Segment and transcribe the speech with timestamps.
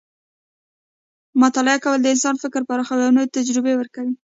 [1.41, 4.13] مطالعه کول د انسان فکر پراخوي او نوې تجربې ورکوي.